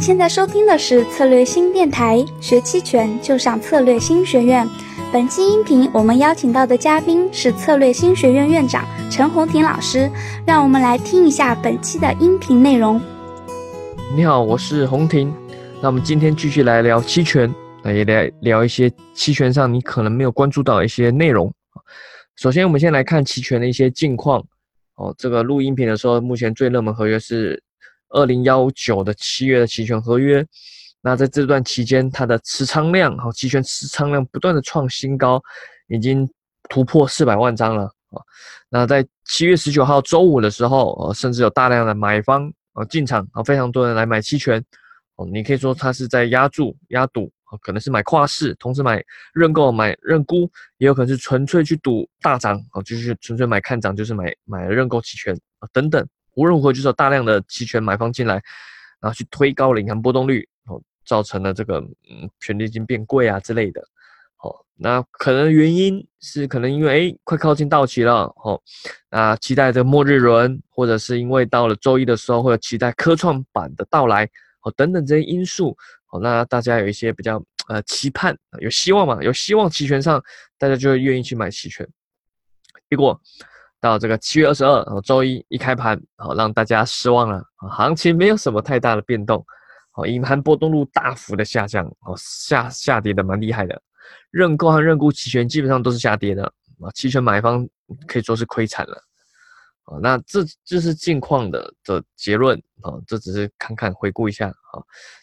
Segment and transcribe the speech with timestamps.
[0.00, 4.66] 现在收听的是策略新电台，学期权就上策略新学院。
[5.12, 10.08] 本期音频我们邀请到的嘉宾是策略新学院院长陈红婷老师，
[10.46, 13.00] 让我们来听一下本期的音频内容。
[14.14, 15.34] 你好，我是红婷。
[15.82, 17.52] 那我们今天继续来聊期权，
[17.82, 21.52] 那也来聊一些期权上你可能没有关注到一些内容。
[22.36, 24.40] 首先，我们先来看期权的一些近况。
[24.94, 27.60] 哦，这个录音频的时候，目前最热门合约是
[28.10, 30.44] 二零幺九的七月的期权合约。
[31.00, 35.40] 那在这段期间，它的持仓量，好，期权持仓量不断的创新高，
[35.88, 36.28] 已经
[36.68, 38.20] 突破四百万张了啊。
[38.68, 44.62] 那在七月十九号周五的时候，呃，甚至有大量的买方啊进场啊，非常多人来买期权。
[45.16, 47.30] 哦，你可以说它是在压注、压赌。
[47.50, 49.02] 啊，可能是买跨市，同时买
[49.32, 50.40] 认购、买认沽，
[50.76, 56.06] 也有可能是纯粹去赌大涨，啊，就是纯粹买看涨，就是买买认购期权啊等等。
[56.38, 58.34] 无论如何，就是有大量的期权买方进来，
[59.00, 63.82] 然后去推高了银行波动率，哦，造成了这个嗯权利金变贵啊之类的。
[64.36, 68.62] 好，那可能原因是可能因为哎快靠近到期了，哦，
[69.10, 74.24] 那期待着末日轮，或者是因为到了周一的时候，或者期待科创板的到来，
[74.62, 75.76] 哦等等这些因素。
[76.06, 79.20] 好，那大家有一些比较呃期盼，有希望嘛？
[79.22, 80.22] 有希望期权上，
[80.56, 81.86] 大家就会愿意去买期权。
[82.88, 83.20] 结果
[83.80, 89.44] 到这个七月二十二，哦，周一一开盘，好让大家失望了，行情没有什么太大的变动，
[89.90, 93.80] 好，银盘波动率大幅的下降，哦，下下跌的蛮厉害的，
[94.30, 96.44] 认购和认沽期权基本上都是下跌的，
[96.80, 97.66] 啊，期权买方
[98.06, 99.02] 可以说是亏惨了。
[99.84, 104.76] 啊，那这这是近况的的结论啊，这只是看看回顾一下啊。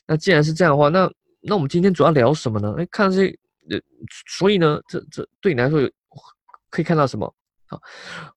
[0.08, 1.08] 那既然是这样的话，那
[1.40, 2.74] 那我们今天主要聊什么呢？
[2.80, 3.28] 哎，看这
[3.70, 3.80] 呃，
[4.28, 5.88] 所以呢，这这对你来说有
[6.72, 7.32] 可以看到什么？
[7.68, 7.82] 好，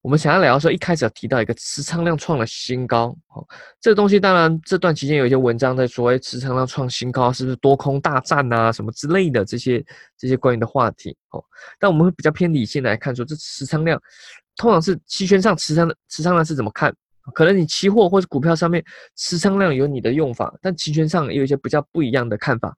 [0.01, 3.47] 我们想要聊的时候，一开始提到一个持仓量创了新高，好，
[3.81, 9.84] 这个东西当然这段期间有一些文章在说，谓持仓量创新高是不是多空大战啊，什么之类的这些
[10.17, 11.45] 这些关于的话题，哦，
[11.79, 14.00] 但我们会比较偏理性来看，说这持仓量。
[14.56, 16.93] 通常是期权上持仓的持仓量是怎么看？
[17.34, 18.83] 可能你期货或者股票上面
[19.15, 22.75] 持仓量有你的用法，但期权上也有一些比较不一样的看法。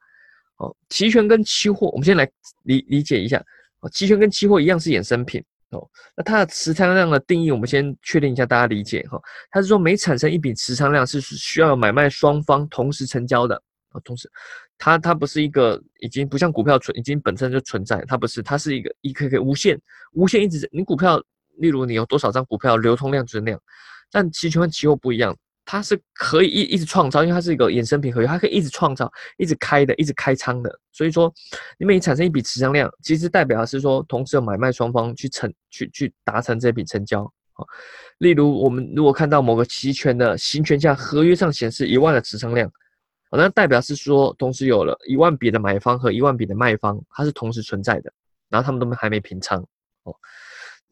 [0.56, 2.28] 哦，期权跟期货，我们先来
[2.65, 3.43] 理理解一下。
[3.81, 5.43] 哦，期权跟期货一样是衍生品。
[5.70, 9.20] 哦，那它的持仓量的定义，我们先确定一下，大家理解哈。
[9.50, 13.54] 它是说每产生一笔持仓量是需要买卖双方同时成交的。
[13.91, 14.30] 啊，同时，
[14.78, 19.80] 它它不是一个已经不像股票存已经本身就存在，它不是，它是一个一可以无限
[20.12, 21.20] 无限一直你股票。
[21.59, 23.60] 例如你有多少张股票，流通量就是那样，
[24.10, 25.36] 但期权和期货不一样，
[25.70, 29.08] 它是可以一一直创造，因为它是一个衍生品合约，它可以一直创造、
[29.38, 30.81] 一直开的、一直开仓的。
[30.91, 31.32] 所以说，
[31.78, 37.22] 你每产生一笔持仓量，其实代表的是说，同时有买卖双方去成、去去达成这笔成交
[37.53, 37.64] 啊。
[38.19, 42.69] 例如，我们如果看到某个期权的行权价合约上显示一万的持仓量，
[43.30, 48.12] 那代表是说，同时有了一万笔的买方和一万笔的卖方，它是同时存在的，
[48.48, 49.64] 然后他们都还没平仓
[50.03, 50.12] 哦。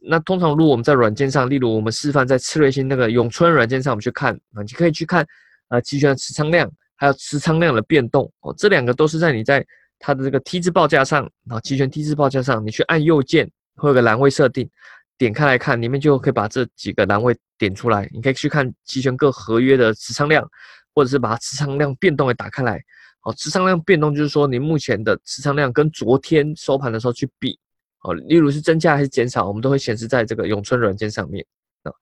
[0.01, 5.27] 那通常，如果我们在软件上，例如我们示范在赤瑞星那个永春软件上，我们去看啊，你可以去看
[5.67, 9.65] 啊，期权的持仓量，还有持仓量的变动哦，这两个都是在你在
[9.99, 14.71] 它的这个 T 字报价上啊，期权 T 字报价上，你去按右键会有个栏位设定，
[15.19, 20.49] 点开来看，里面就可以把这几个栏位点出来，你可以去看期权各合约的持仓量，
[20.95, 22.81] 或者是把持仓量变动给打开来，
[23.25, 27.59] 哦，持仓量变动就是说你目前的持仓量跟昨天收盘的时候去比。
[28.03, 31.45] 哦，例如是增加还是减少，我们都会显示在这个永春软件上面
[31.83, 31.93] 啊，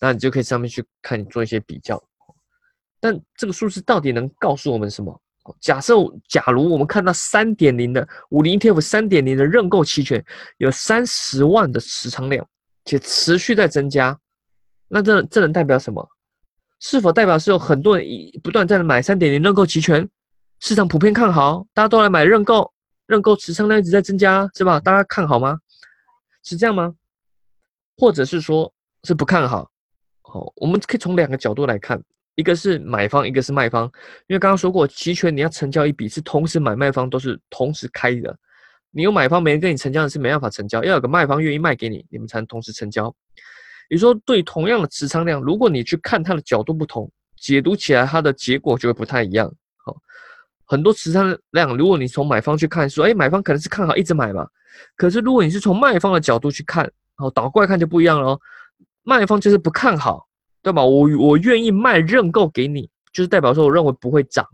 [0.00, 2.02] 那你就可以上面去看，你做一些比较。
[3.00, 5.20] 但这个数字到底能告诉我们什么？
[5.60, 5.94] 假设
[6.28, 10.24] 假如我们看到三点零的五零 ETF 三点零的认购期权
[10.56, 12.46] 有三十万的持仓量，
[12.86, 14.18] 且持续在增加，
[14.88, 16.08] 那这这能代表什么？
[16.80, 20.08] 是否代表是有很多人一不断在买三点零认购期权，
[20.60, 22.73] 市场普遍看好，大家都来买认购？
[23.06, 24.80] 认购持仓量一直在增加，是吧？
[24.80, 25.58] 大家看好吗？
[26.42, 26.94] 是这样吗？
[27.96, 28.72] 或者是说，
[29.02, 29.70] 是不看好？
[30.22, 32.02] 好，我们可以从两个角度来看，
[32.34, 33.84] 一个是买方，一个是卖方。
[34.26, 38.36] 因为刚刚说过，期权你要成交一笔，是同时买卖方都是同时开的。
[38.90, 43.14] 你有买方没人跟你成交的是没办法成交，要有个卖方愿意卖给你，你们才能同时成交。
[43.88, 49.52] 也就说，对同样的持仓量，如果你去看它的角度不同，解读起来它的结果就会不太一样。
[49.84, 49.96] 好。
[50.66, 54.46] 很多持仓量，如果你从买方去看，说，哎，买方可能是看好一直买嘛。
[54.96, 58.40] 可是如果你是从卖方的角度去看，哦，倒过来看就不一样了哦。
[59.02, 60.26] 卖方就是不看好，
[60.62, 60.84] 对吧？
[60.84, 64.46] 我我愿意卖认购给你，就是代表说我认为不会涨，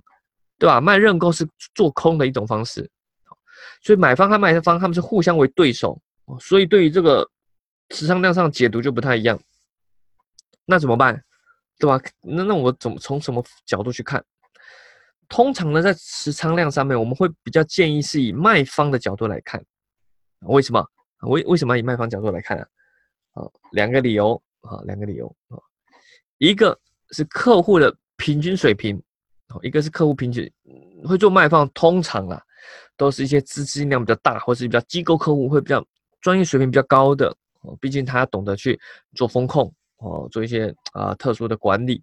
[0.58, 0.80] 对吧？
[0.80, 2.90] 卖认购是做空的一种方式，
[3.82, 6.00] 所以买方和卖方他们是互相为对手，
[6.40, 7.28] 所以对于这个
[7.90, 9.38] 持仓量上解读就不太一样。
[10.66, 11.22] 那怎么办？
[11.78, 11.98] 对吧？
[12.20, 14.22] 那那我怎么从什么角度去看？
[15.30, 19.64] 通常呢，在持仓量上面，我们会比较建议是以卖方的角度来看。
[20.40, 20.84] 为什么？
[21.22, 22.66] 为为什么要以卖方角度来看啊？
[23.34, 25.56] 啊，两个理由啊，两个理由啊，
[26.38, 26.76] 一个
[27.12, 29.00] 是客户的平均水平，
[29.62, 30.50] 一个是客户平均
[31.06, 32.42] 会做卖方，通常啊，
[32.96, 35.84] 都是一些资金量比较大，或是比较机构客户会比较
[36.20, 37.28] 专业水平比较高的
[37.60, 38.80] 哦，毕竟他懂得去
[39.14, 42.02] 做风控哦，做一些啊特殊的管理。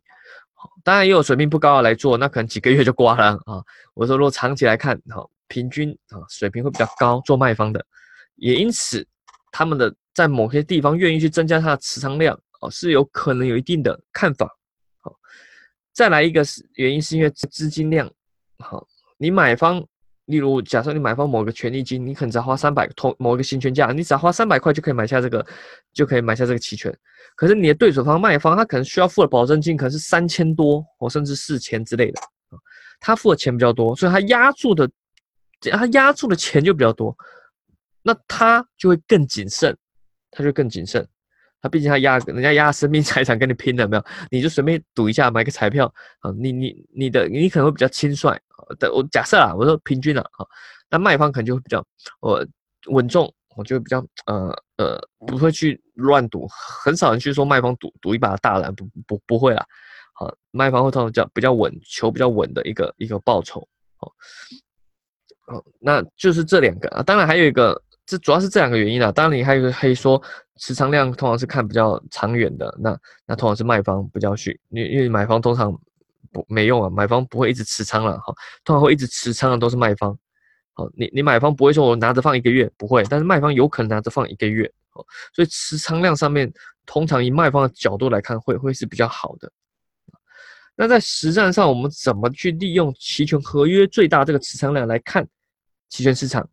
[0.84, 3.64] 当然也有水平不高的来做，那可能几个月就挂了啊。
[3.94, 7.86] 我说如果长期来看，哈，平均啊水平会比较高，做卖方的，
[8.36, 9.06] 也因此
[9.52, 14.58] 他们的在某些地方愿意去增加它的持仓量，哦，是有可能有一定的看法。
[15.00, 15.14] 好，
[15.94, 18.12] 再来一个是原因是因为资金量，
[18.60, 18.88] 好，
[19.18, 19.86] 你买方，
[20.28, 25.46] 例如假设你买方某个权利金，你可能只要花三百同某一个行权价，你只要花三百块就可以买下这个，
[25.94, 26.94] 就可以买下这个期权。
[27.36, 32.22] 可是你的对手方卖方，他可能需要付的保证金可能是三千多，或甚至四千之类的，
[33.00, 34.90] 他付的钱比较多，所以他压住的，
[35.72, 37.16] 他压住的钱就比较多，
[38.02, 39.78] 那他就会更谨慎，
[40.32, 41.08] 他就更谨慎，
[41.62, 44.06] 他毕竟他压人家压生命财产跟你拼了没有？
[44.32, 48.38] 你就随便赌一下买个彩票啊，你你你的你可能会比较轻率，
[48.80, 50.46] 的我假设啊，我说平均了啊，
[50.90, 51.86] 那卖方可能就会比较
[52.22, 52.46] 呃
[52.88, 53.34] 稳重。
[53.56, 56.48] 我就比较呃呃不会去乱赌，
[56.84, 59.66] 很少人去说卖方赌赌一把大蓝，不不不会啦。
[60.14, 63.68] 好，卖方会通常叫比较稳，求比较稳的一个一个报酬。
[63.98, 64.12] 哦，
[65.48, 67.02] 哦，那就是这两个啊。
[67.02, 69.12] 当然还有一个，这主要是这两个原因啦。
[69.12, 70.20] 当然你还有可以说
[70.56, 75.72] 持仓量通常是看比较长远的，那那通常是卖方比较去，因因为买方通常
[76.32, 78.34] 不没用啊，买方不会一直持仓了哈，
[78.64, 80.18] 通常会一直持仓的都是卖方。
[80.76, 86.52] 哦，你你买方不会说我拿着放一个月，不会，但是卖方有可能拿着放一个月，哦，所以持仓量上面，
[86.86, 89.52] 通常以卖方的角度来看，会会是比较好的。
[90.76, 95.28] 那在实战上，我们怎么去利用期权合约最大这个持仓量来看
[95.90, 96.48] 期权市场？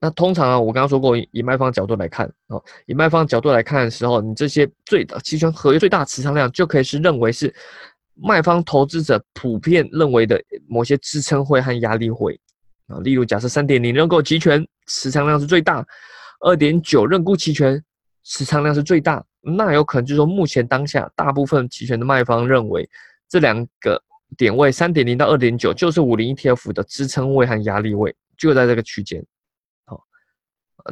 [0.00, 7.54] 那通常啊，我刚刚说过，以卖方角度来看，哦，以卖方角度来看的时候，你这些最大期权合约最大持仓量就可以是认为是。
[8.16, 12.38] 卖方投资者普遍认为的某些支撑会和压力会
[12.86, 15.84] 啊，例如假设三点零认购期权持仓量是最大，
[16.38, 17.82] 二点九认沽期权
[18.22, 22.88] 持仓量是最大，那有可能就是说目前当下大部分期权的卖方认为
[23.28, 24.00] 这两个
[24.36, 29.26] 点位三点零到二点九就是五零 ETF 的支撑位和压力位，就在这个区间。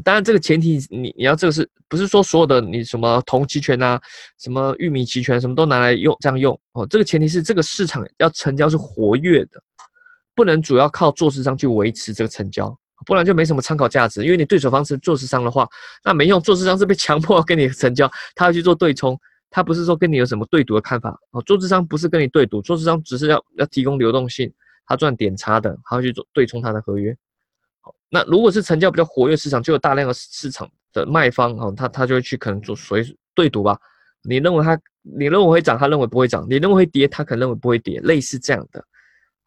[0.05, 4.01] 当然，这个前提你你要这个是不是说所有的你什么铜期权啊，
[4.39, 6.87] 什么玉米期权什么都拿来用这样用哦？
[6.87, 9.63] 这个前提是这个市场要成交是活跃的，
[10.35, 12.75] 不能主要靠做市商去维持这个成交，
[13.05, 14.25] 不然就没什么参考价值。
[14.25, 15.69] 因为你对手方是做市商的话，
[16.03, 19.19] 那没用，做市商是被强迫跟你成交，他要去做对冲，
[19.51, 21.43] 他不是说跟你有什么对赌的看法哦。
[21.43, 24.51] 做市商不是跟你对赌，做市商只是要要提供流动性，
[24.87, 27.15] 他赚点差的，他要去做对冲他的合约。
[28.09, 33.79] 那如果是成交比较活跃市场，就有大量的市场的卖方哈，他他就会去可能做所谓对赌吧。
[34.23, 38.79] 你认为它，你认为会涨，他认为不会涨；你认为会跌，他可能认为不会跌，类似这样的。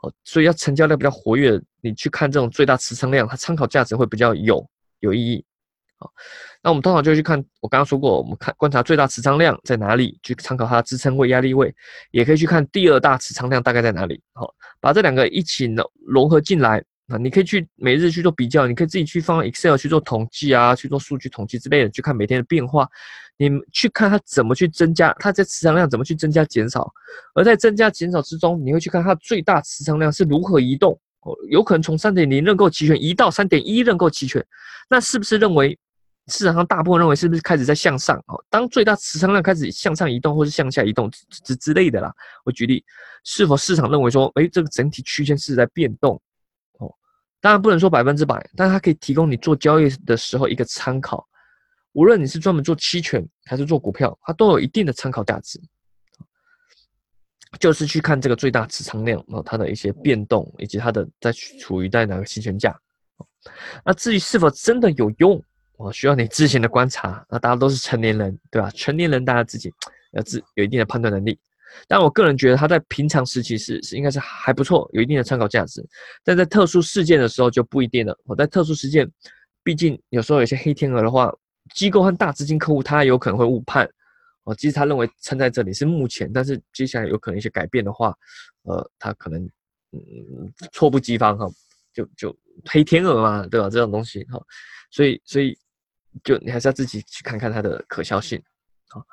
[0.01, 4.67] 哦，所以要成交量比较活跃，你去看这种最大持仓量，它参考价值会比较有
[4.99, 5.45] 有意义。
[5.97, 6.11] 好，
[6.61, 11.73] 那我们通常就去看，我刚刚说过，我们看观察最大持仓量在哪里，去参考它的支撑位、压力位，
[12.11, 14.21] 也可以去看第二大持仓量大概在哪里。
[14.33, 16.83] 好，把这两个一起融融合进来。
[17.07, 22.87] 那你可以去每日去做比较，你可以自己去放 Excel 去做统计啊，去做数据统计之类的，去看每天的变化。
[23.37, 26.91] 你去看它怎么去增加，它在持仓量怎么去增加减少，
[27.33, 30.97] 而在增加减少之中，你会去看它最大持仓量是如何移动。
[31.21, 34.45] 哦，有可能从三点零认购期权移到三点一认购期权，
[34.89, 35.77] 那是不是认为
[36.27, 38.17] 市场上大部分认为是不是开始在向上？
[38.27, 41.11] 哦，当最大持仓量开始向上移动或是向下移动
[41.43, 42.13] 之之类的啦。
[42.45, 42.83] 我举例，
[43.25, 46.21] 是否市场认为说，哎，这个整体区间是在变动？
[47.45, 51.23] 当然不能说百分之百，但它可以提供你做交易的时候一个参考。
[51.91, 55.61] 无论你是专门做期权还是做股票，它都有一定的参考价值。
[57.59, 62.75] 就是去看这个最大持仓量啊，它的一些变动，以及它的在处于在哪个期权价。
[63.83, 65.39] 那至于是否真的有用，
[65.77, 67.23] 啊，需要你自行的观察。
[67.29, 68.71] 那大家都是成年人，对吧？
[68.71, 69.71] 成年人大家自己
[70.13, 71.39] 要自有一定的判断能力。
[71.87, 75.85] 但我个人觉得，它在平常时期是是应该是还不错，有一定的参考价值。
[76.23, 78.17] 但在特殊事件的时候就不一定了。
[78.25, 79.09] 我在特殊事件，
[79.63, 81.33] 毕竟有时候有些黑天鹅的话，
[81.73, 83.89] 机构和大资金客户他有可能会误判。
[84.43, 88.13] 哦，即使他认为撑在这里是目前，但是接下来有可能一些改变的话，
[88.63, 89.43] 呃，他可能
[89.91, 89.99] 嗯
[90.71, 91.47] 措不及防哈，
[91.93, 93.69] 就就黑天鹅嘛，对吧？
[93.71, 94.39] 这种东西哈，
[94.91, 95.57] 所以所以
[96.23, 98.39] 就你还是要自己去看看它的可笑性。
[98.89, 99.03] 好，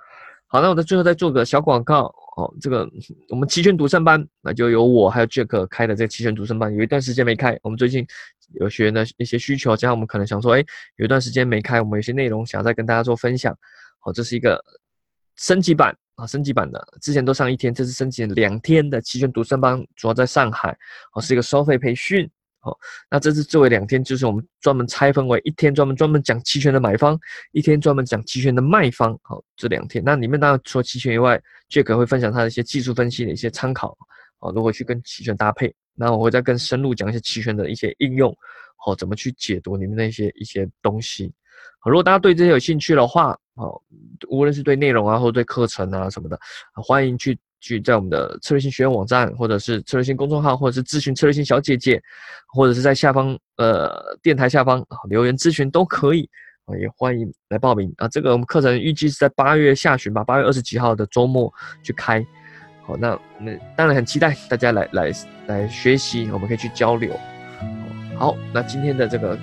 [0.49, 2.15] 好，那我在最后再做个小广告。
[2.37, 2.89] 哦，这个
[3.29, 8.07] 我们期权独胜班，那就由我还有 Jack 开的这个期权独胜班，有一段时间没开，我们最近
[8.55, 10.65] 有学员的一些需求，加上我们可能想说，哎，
[10.97, 13.55] 有一段时间没开，我们有些内容想要再跟大家做分享，
[13.99, 14.59] 好，这是一个
[15.37, 20.77] 升级版啊，升级版的，之前都上一天，这是升级两天的期权独胜班，主要在上海，
[21.15, 22.31] 哦，是一个收费培训。
[22.65, 22.79] 好，
[23.11, 27.19] 那这次作为两天，就是我们专门拆分为一天专门专门讲期权的买方，
[27.51, 29.19] 一天专门讲期权的卖方。
[29.23, 33.99] 好，这两天，那里面当然除了期权以外，Jack 会分享他的一些技术分析的一些参考，
[34.39, 35.75] 好，如何去跟期权搭配。
[35.93, 38.33] 那我会再更深入讲一些期权的一些应用，
[38.77, 41.35] 好，怎么去解读里面的一些一些东西。
[41.81, 43.83] 好，如果大家对这些有兴趣的话，好，
[44.29, 46.39] 无论是对内容啊，或者对课程啊什么的，
[46.75, 47.37] 欢迎去。
[47.63, 52.03] 去在我们的策略性学院网站，或者是策略性公众号，或者是咨询策略性小姐姐，
[52.53, 53.91] 或者是在下方呃
[54.21, 56.29] 电台下方留言咨询都可以
[56.67, 58.09] 啊，也欢迎来报名啊。
[58.09, 61.51] 这个我们课程预计是在八月下旬吧，八月二十几号的周末
[61.83, 62.23] 去开。
[62.85, 65.13] 好，那那当然很期待大家来来
[65.47, 67.19] 来学习，我们可以去交流。
[68.19, 69.39] 好，那今天的这个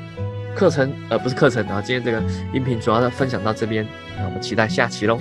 [0.55, 2.21] 课程呃不是课程啊，今天这个
[2.53, 5.17] 音频主要的分享到这边，那我们期待下期喽。